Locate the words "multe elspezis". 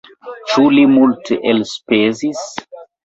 0.95-2.43